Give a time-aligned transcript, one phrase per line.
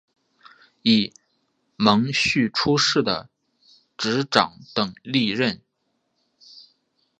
[0.81, 1.13] 以
[1.77, 3.29] 荫叙出仕的
[3.99, 5.61] 直长等历任。